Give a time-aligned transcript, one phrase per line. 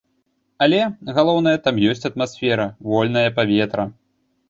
[0.65, 0.79] Але,
[1.19, 3.91] галоўнае, там ёсць атмасфера, вольнае паветра!